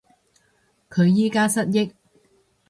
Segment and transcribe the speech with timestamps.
[0.89, 1.93] 佢而家失憶